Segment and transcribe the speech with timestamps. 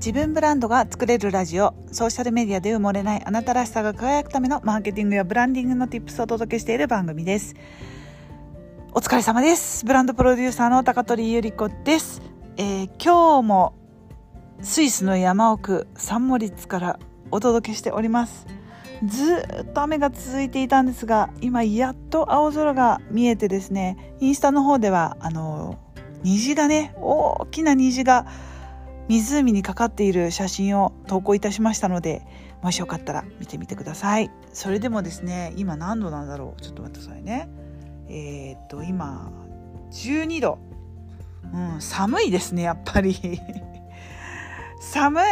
[0.00, 1.74] 自分ブランドが作れるラジオ。
[1.92, 7.54] ソーシャルメディアで埋もれないあなたらしさが輝くためのマーケティングやブランディングの tips をお届けしている番組です。
[8.94, 9.84] お疲れ様です。
[9.84, 12.22] ブランドプロデューサーの高取ゆり子です、
[12.56, 13.74] えー、今日も
[14.62, 16.98] スイスの山奥サンモリッツから
[17.30, 18.46] お届けしております。
[19.04, 25.78] ずっと雨が続いていたんですが今やっと青空が見えてですねインスタの方ではあの
[26.22, 28.26] 虹がね大きな虹が
[29.10, 32.22] 湖にかかっている写真を投稿いたしましたので
[32.62, 34.30] もしよかったら見てみてください。
[34.52, 36.62] それでもですね今何度なんだろう？
[36.62, 37.48] ちょっと待ってくださいね。
[38.08, 39.32] えー、っと今
[39.90, 40.58] 12度。
[41.52, 43.16] うん寒いですねやっぱり。
[44.80, 45.24] 寒い。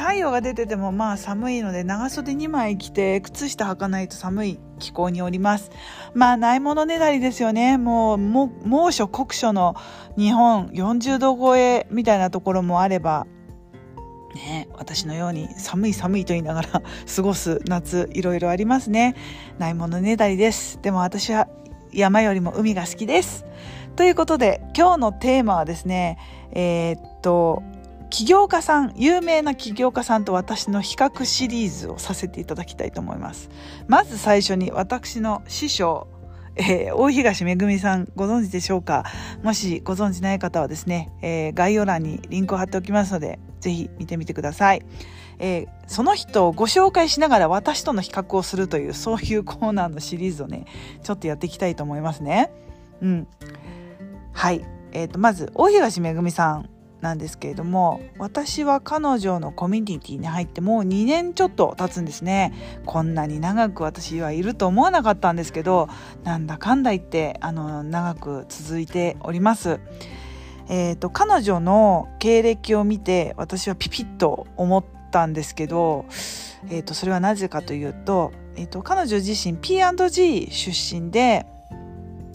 [0.00, 5.70] 太陽が出ててもまあ寒いので長袖2枚着て靴下履かないと寒い気候におります。
[6.14, 7.76] まあないものねだりですよね。
[7.76, 9.76] もう猛暑酷暑の
[10.16, 13.26] 日本40度超えみたいなところもあれば
[14.34, 16.82] ね、私のように寒い寒いと言いながら
[17.14, 19.14] 過ごす夏いろいろありますね。
[19.58, 20.78] ないものねだりです。
[20.80, 21.46] でも私は
[21.92, 23.44] 山よりも海が好きです。
[23.96, 26.16] ということで今日のテーマはですね
[26.52, 27.62] えー、っと
[28.10, 33.50] 起業家さん、有名な起業家さんと私の比較シリーズをさせていただきたいと思います。
[33.86, 36.08] まず最初に私の師匠、
[36.56, 39.04] えー、大東めぐみさんご存知でしょうか？
[39.42, 44.82] もしご存知ない方はですね、えー、概要欄にリンクを貼っておきますので、ぜひ見てみてください。
[45.38, 50.66] えー、その人をご紹介しながら私との比較をするという、そういうコーナーのシリーズをね、
[51.02, 52.50] ちょっとやっていきたいと思いますね。
[53.00, 53.26] うん。
[54.32, 54.62] はい。
[54.92, 56.68] えっ、と、まず、大東めぐみさん。
[57.00, 62.52] なんですけれども私は彼女のコミュニティに入ってもう2年ちょっと経つんですね
[62.86, 65.88] こんなに長く私はいると思わなかったんですけど
[66.24, 69.80] なんだかんだ言ってあの長く続いております。
[70.72, 76.04] えーと、彼女の経歴を見て私はピピッと思ったんですけど、
[76.68, 81.44] えーと、それはなぜかというと,、えーと、と彼女自身 P&G 出身で、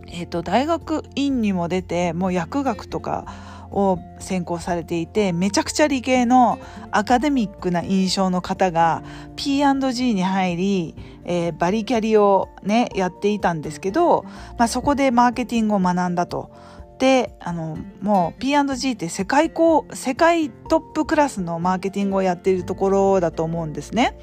[0.07, 3.25] えー、と大学院にも出てもう薬学とか
[3.71, 6.59] を専攻されていてめちゃくちゃ理系の
[6.91, 9.03] アカデミックな印象の方が
[9.35, 10.95] P&G に入り、
[11.25, 14.23] えー、バリキャリをねやっていたんですけど、
[14.57, 16.51] まあ、そこでマーケティングを学んだと。
[16.97, 24.17] であのもう P&G って世界こう世界トップクラスのマーケティングをやっているところだと思うんですね。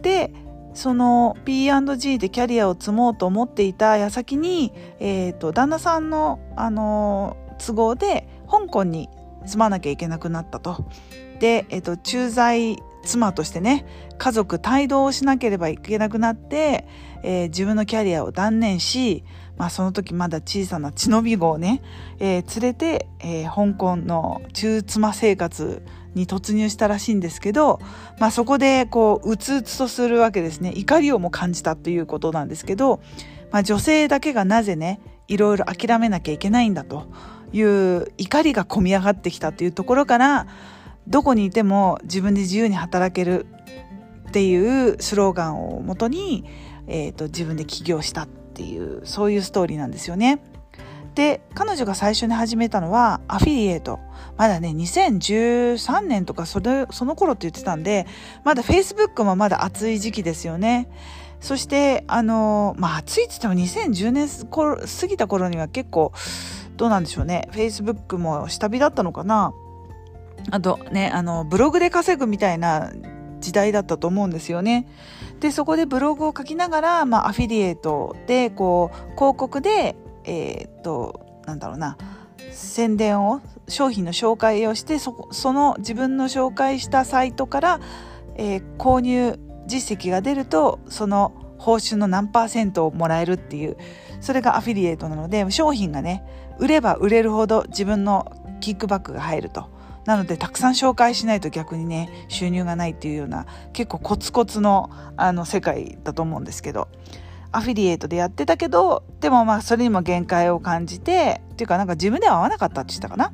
[0.00, 0.32] で
[0.76, 9.08] その P&G でキャリアを積もうと思っていた矢先に、えーと、と旦那さんの、あの都合で香港に
[9.44, 10.84] 住まなきゃいけなくなったと。
[11.38, 13.86] で、えっと、駐在妻としてね
[14.18, 16.86] 家族帯同をしなければいけなくなって、
[17.22, 19.24] えー、自分のキャリアを断念し、
[19.56, 21.82] まあ、その時まだ小さな血のび子をね、
[22.18, 25.82] えー、連れて、えー、香港の中妻生活
[26.14, 27.78] に突入したらしいんですけど、
[28.18, 33.00] まあ、そこでこううつうつとするわけですね怒りをも感じたということなんですけど、
[33.52, 37.06] まあ、女性だけがなぜねいろいろ諦めなきゃいけないんだと。
[37.52, 40.46] いう怒りが込み上がってきたというところから
[41.08, 43.46] どこにいても自分で自由に働ける
[44.28, 46.44] っていうスローガンをもとに、
[46.88, 50.40] えーと、自分で起業したっていうそういうストーリーなんですよね。
[51.14, 53.98] で彼女が最初に始めたのはアフィリエイト
[54.36, 58.06] まだね2013年とかそれその頃って言ってたんで
[58.44, 60.90] まだ Facebook もまだ熱い時期ですよね。
[61.40, 66.12] そしてあのまあ暑いっつっても2010年過ぎた頃には結構
[66.76, 69.52] どうなんでしょうね Facebook も下火だったのかな
[70.50, 72.92] あとねあのブログで稼ぐみたいな
[73.40, 74.88] 時代だったと思うんですよね。
[75.40, 79.94] でそこでブログを書きながら、まあ、アフィリエイトでこう広告で
[80.24, 81.98] えー、っとなんだろうな
[82.50, 85.12] 宣伝を商品の紹介をしてそ
[85.52, 87.80] の自分の紹介したサイトから、
[88.36, 93.76] えー、購入実績が出るとその報酬の何パーセントをもらえるっていう
[94.20, 96.24] それがアフィリエイトなので商品がね
[96.58, 99.74] 売れば売れるほど自分のキックバックが入ると。
[100.06, 106.86] なのでたくさん紹介しないと逆にね収入がないっていうような結構コツコツのあの世界だと思うんですけど
[107.50, 113.32] アフィリエイトでやってたけどでもまあそれにも限界を感じてっていうかなんか自分では合わなかったって言ったかな。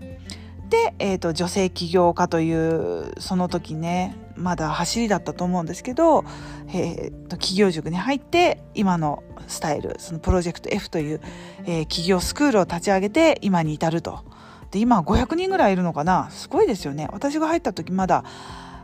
[0.71, 6.25] で、えーと、女性起業家というその時ねまだ走りだったと思うんですけど、
[6.69, 11.21] えーと、企業塾に入って今のスタイルそのプロジェクト F という、
[11.65, 14.25] えー、企業スクールを立ち上げて今に至ると。
[14.71, 17.09] で今500人ぐらいいるのかなすごいですよね。
[17.13, 18.25] 私が入った時まだ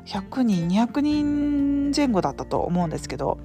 [0.07, 3.39] 100人200人前後だったと思うんですけど、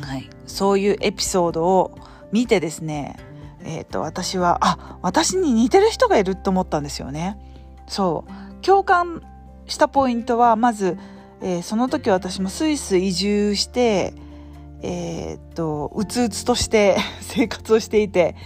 [0.00, 1.98] はい、そういうエピソードを
[2.30, 3.16] 見てですね
[3.64, 7.38] えっ、ー、と、私は、あ、私に似てる人がいると思ったんですよね。
[7.86, 8.64] そう。
[8.64, 9.22] 共感
[9.72, 10.98] したポイントはまず、
[11.40, 14.14] えー、その時私もスイス移住して
[14.82, 18.36] えー、っとうつうつとして 生活をしていて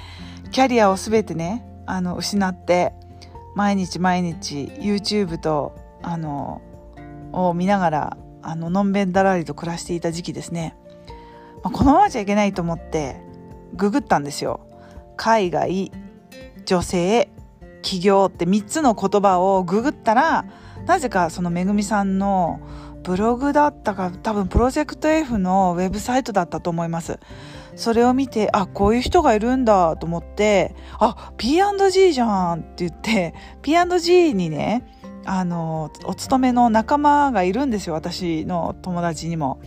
[0.53, 2.93] キャリアを全てねあの失って
[3.55, 6.61] 毎日毎日 YouTube とあの
[7.33, 10.77] を見ながらあののんべんだらりと暮らしていた時期ですね、
[11.65, 13.21] まあ、このままじゃいけないと思って
[13.75, 14.61] ググったんですよ。
[15.17, 15.91] 海外
[16.67, 17.31] 女性
[17.83, 20.45] 起業って3つの言葉をググったら
[20.87, 22.61] なぜかそのめぐみさんの
[23.03, 27.19] ブログだったか多分プロジェクト F のウェブサイトだったと思います
[27.77, 34.85] それを見てあこういう人がいるんだと思ってあ P&G じゃんって言って P&G にね
[35.25, 39.61] あのお勤めの仲間がいるんですよ私の友達にも。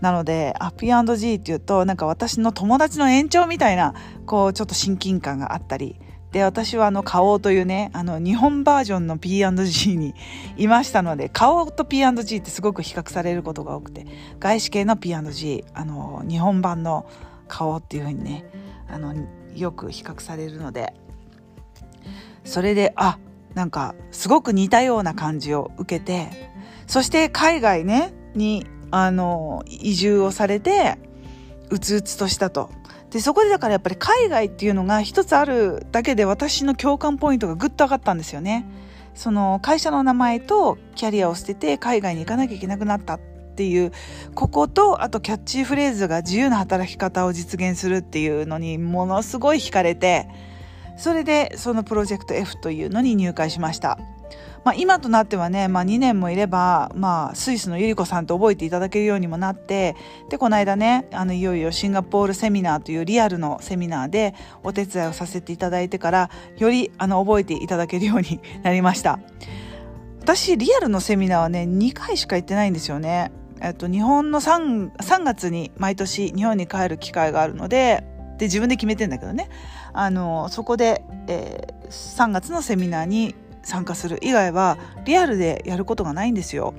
[0.00, 3.94] なのであ P&G っていうとなんか私の友達の延長みたいな
[4.26, 5.96] こうちょっと親近感があったり
[6.34, 10.16] で私はあの花王というねあの日本バージョンの P&G に
[10.56, 14.04] いましたので花王と P&G ってすごく比較されることが多くて
[14.40, 17.08] 外資系の P&G あの日本版の
[17.46, 18.50] 花王っていうふうにね
[18.88, 19.14] あの
[19.54, 20.92] よく比較されるので
[22.42, 23.20] それであ
[23.54, 26.50] なんかすごく似たような感じを受けて
[26.88, 30.98] そして海外ねにあの移住をされて
[31.70, 32.70] うつうつとしたと。
[33.14, 38.66] でそこでだからやっぱり海外っていうのが一つあるだけで私の共感ポイントがぐっと上がったんですよね。
[39.14, 43.20] その会社の名前とキャリアを捨てて海外に行かなきゃいけなくなったっ
[43.54, 43.92] ていう
[44.34, 50.26] こことあとキャッチフレーズが自由な働き方を実現するっていうのにものすごい惹かれて
[50.96, 53.96] それでそのプロジェクト F というのに入会しました。
[54.64, 59.94] まあ、今となってはね、まあ、2年もいれば、まあ、スイスのゆり子さんと覚えていただけるようにもなって
[60.30, 69.18] でこの間ねあのいよいよシンガポールセミナーというリアルのセミナーでお手伝いをさせていただいてからよりあの覚えていただけるようになりました。
[70.20, 73.30] 私リアルのセミナーはね2回しか行ってないんですよね。
[73.60, 78.04] えっと、日本の 3, 3月に毎年日本に帰る機会があるので
[78.38, 79.50] で自分で決めてんだけどね。
[79.92, 83.34] あのそこで、えー、3月のセミナーに
[83.64, 86.74] 参加する以外はリアルでやることがないんですよ。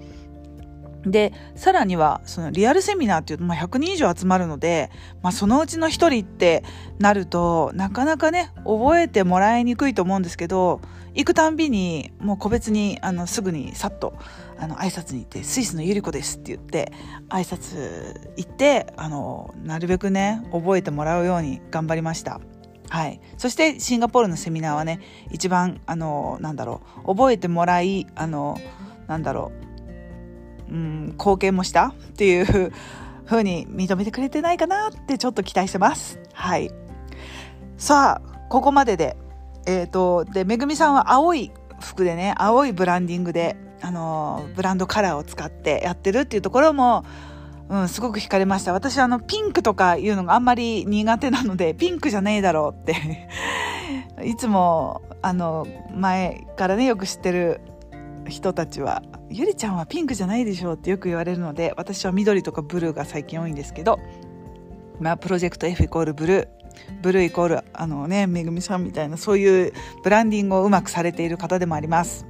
[1.05, 4.89] でさらにはそのリアルセミナーっていうと、まあ、100人以上集まるので、
[5.21, 6.63] まあ、そのうちの1人って
[6.99, 10.81] なるとなかなかね覚えてもらいにくいと思うんですけど
[11.13, 14.17] 行くたんびにもう個別にあのすぐにさっと
[14.57, 16.91] あの挨拶に行って「スイスのゆり子です」って言って
[17.29, 22.41] 挨拶行ってあのなるべくね覚えてもらうように頑張りました。
[22.89, 24.99] はい、そしてシンガポールのセミナーはね
[25.31, 28.57] 一番あのなんだろう覚えてもらいあの
[29.07, 29.51] なんだろ
[30.69, 32.71] う、うん、貢献もしたっていう
[33.25, 36.19] 風に認めてくれてないかなってちょっと期待してます。
[36.33, 36.69] はい、
[37.77, 39.17] さあここまでで
[39.65, 47.03] え、ー、とでめぐみさんは青い服でね青いブランディングであのブランドカラーを使ってやってるっていうところも
[47.69, 48.73] うん、すごく惹かれました。
[48.73, 53.27] 私、あの、ピンクとかいうのがあんまり苦手なので、 ピンクじゃねえだろうって
[54.23, 57.61] いつも、あの、前からね、よく知ってる
[58.27, 63.99] 人たちは、ゆりちゃんはピンクじゃないでしょうってよく言われるので、私は緑とかブルーが最近多いんですけど、
[64.99, 69.73] まあ、プロジェクト F イコールブルー、ブルーイコール、あのね、めぐみさんみたいな、そういう
[70.03, 72.27] ブランディングをうまくされている方でもあります。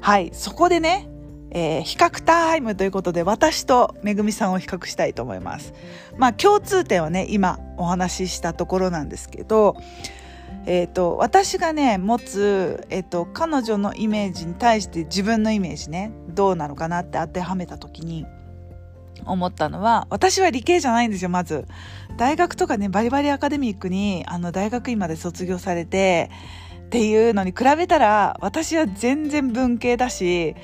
[0.00, 1.09] はい、そこでね、
[1.52, 5.74] えー、比較タイムということで私とめぐみさんを比較したいと思います。
[6.16, 9.76] まあ共通点はね今お話ししたところなんですけど、
[10.66, 18.26] えーと、私がね持つ、えーと、彼女のイメージに対して自分のイメージねどうなのかなって当てはめた時に
[19.26, 21.66] 思ったのは私は理系じゃないんですよまず。
[22.16, 26.30] 大学とかねバリバリアカデミックにあの大学院まで卒業されて
[26.86, 30.54] っていうのに比べたら私は全然文系だし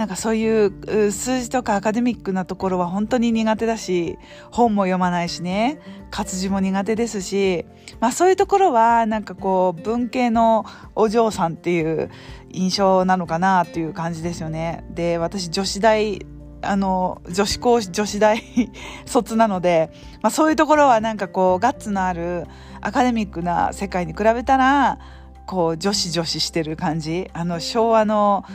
[0.00, 4.16] なんかそういう数字とかアカデミックなところは本当に苦手だし、
[4.50, 5.78] 本も読まないしね、
[6.10, 7.66] 活字も苦手ですし、
[8.00, 10.64] まあそういうところはなんかこう文系の
[10.94, 12.10] お嬢さんっていう
[12.48, 14.86] 印象なのかなっていう感じですよね。
[14.88, 16.24] で、私女子大
[16.62, 18.42] あの、女子高、女子大
[19.04, 19.90] 卒なので、
[20.22, 22.46] まあそういうところはなんかこう、ガッツのある
[22.80, 24.98] アカデミックな世界に比べたら、
[25.46, 27.28] こう、女子女子してる感じ。
[27.34, 28.46] あの、昭和の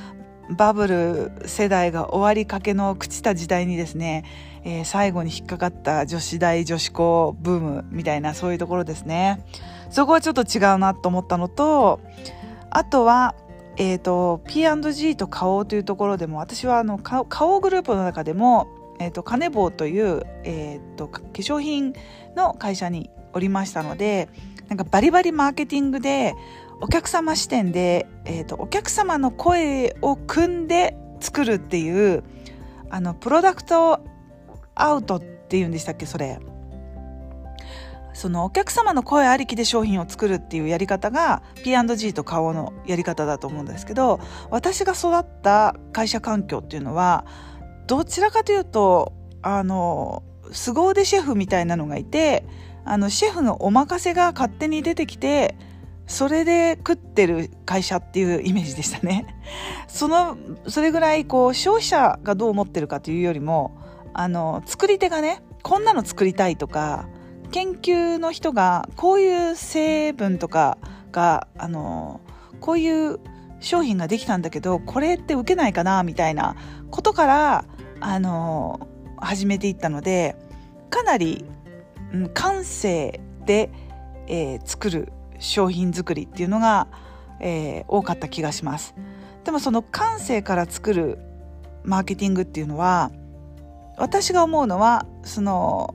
[0.50, 4.24] バブル世代が終わりかけの朽ちた時代にですね、
[4.64, 9.44] えー、最後に引っかかった女子大女子校ブームみたいなそういうところですね。
[9.90, 12.00] そこはちょっと違うなと思ったのと、
[12.70, 13.36] あとは、
[13.78, 18.68] えっ、ー、と、P&G と花王というところでも、私はあの、花王グループの中でも、
[19.00, 21.94] え、ー、と、カネボウという、えっ、ー、と、化粧品
[22.36, 24.30] の会社におりましたので、
[24.70, 26.36] なんかバリバリマーケティングで
[26.82, 32.24] お客様視点で、えーと、お客様の声を組んで作るっていう
[32.90, 34.00] あのプロダクト
[34.76, 36.40] アウトっていうんでしたっけそれ。
[38.14, 47.26] そのお客様の声ありきで商品を作るっていうやり方が P&G と顔のやり方だと思うんですけど私が育った会社環境っていうのは
[47.88, 52.46] どちらかというとあの凄腕シェフみたいなのがいて
[52.86, 55.58] あのシェフのお任せが勝手に出てきて
[56.08, 59.26] それで食ってる会社っていうイメージでしたね。
[59.88, 63.78] そのそれぐらいこう消費者がどう思ってるかというよりも
[64.14, 67.08] あの作り手がねこんなの作りたいとか
[67.52, 70.78] 研究の人がこういう成分とか
[71.12, 72.22] があの
[72.60, 73.20] こういう
[73.60, 76.56] 商品ができたんだけどこれって受けないかなみたいな
[76.92, 77.66] ことから
[78.00, 80.36] あの始めていったので
[80.90, 81.46] かなり、
[82.14, 83.72] うん、感性で、
[84.28, 85.12] えー、作る
[85.46, 86.88] 商品作りっていうのが、
[87.40, 88.96] えー、多かった気がします。
[89.44, 91.20] でもその感性から作る
[91.84, 93.12] マーケティングっていうのは
[93.98, 95.94] 私が思うのはその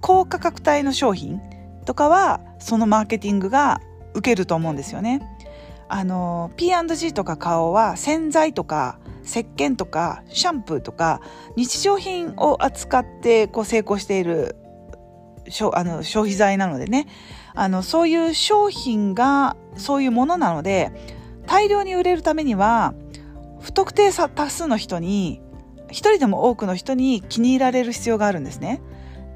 [0.00, 1.40] 高価格帯の商品
[1.84, 3.80] とかはそのマーケティングが
[4.14, 5.20] 受けると思うんですよね。
[5.88, 11.20] あの P&G とか花王は洗剤とか石鹸とかシャンプーとか
[11.56, 14.56] 日常品を扱ってこう成功している
[15.72, 17.06] あの消費財なのでね
[17.56, 20.92] あのそういう商品がそういうものなので
[21.46, 22.94] 大量に売れるためには
[23.60, 25.40] 不特定多数の人に
[25.88, 28.82] 一人でも多くの人に気に入られる必要があるんですね。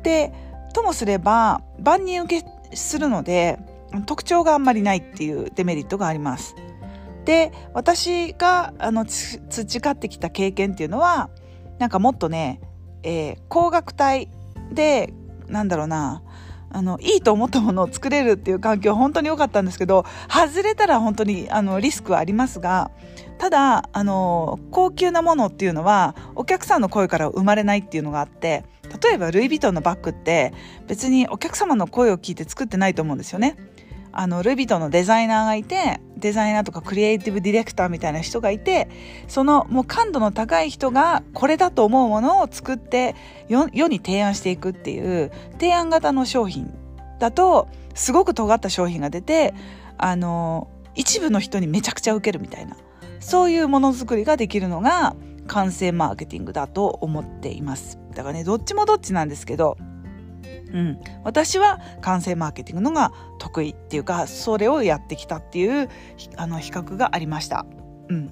[0.02, 0.32] で
[0.74, 3.58] ともすれば万人受けするので
[4.06, 6.54] 特徴があんまりないっていうデメリットがあります。
[7.24, 11.30] で私があの培ってきた経験っていうのは
[11.78, 12.60] なんかもっとね、
[13.02, 14.28] えー、高額帯
[14.72, 15.12] で
[15.48, 16.22] なんだろうな
[16.72, 22.90] あのいいと思ったものを作れるっていう環境は本当に良かったんですけど外れたら本当にあのリスクはありますが
[23.38, 28.64] ただあの高級なものっていうのはお客さんの声から生まれないっていうのがあって
[29.02, 30.52] 例えばルイ・ヴィトンのバッグって
[30.86, 33.56] 別にお客様の声を聞いて作ってないと思うんですよね。
[34.12, 38.88] あのルイ・ヴィトのデザイナーがいてデザイナーとかクリエイティブディレクターみたいな人がいて
[39.28, 43.14] そのもう感度の高い人がこれだと思うものを作って
[43.48, 46.72] 世に提案していくっていう提案型の商品
[47.18, 49.54] だとすごく尖った商品が出て
[49.96, 52.76] あの一部の人にめちゃくちゃ受けるみたいな
[53.20, 55.14] そういうものづくりができるのが
[55.50, 57.98] 完成マーケティングだと思っています。
[58.14, 59.76] だからね、どっちもどっちなんですけど、
[60.72, 65.88] うん、私は完成マーケティングのが得意っていうかそれをやってきたっていう
[66.36, 67.66] あの比較がありました。
[68.08, 68.30] うん、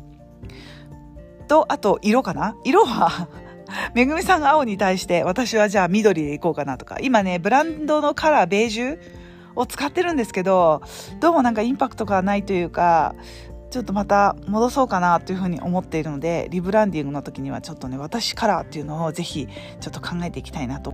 [1.48, 2.56] とあと色かな？
[2.64, 3.28] 色は
[3.94, 6.98] めぐみさんが青に対して私はじゃあ緑でいこうかなとか。
[7.00, 8.98] 今ねブランドのカラーベージュ
[9.56, 10.82] を使ってるんですけど
[11.20, 13.14] どうもなんかインパクトがないというか
[13.70, 19.46] ちょっとまた戻そうかなというふうに思っているのでリブランディングの時にはちょっとね私カラーっていうのをぜひ
[19.80, 20.92] ちょっと考えていきたいなと。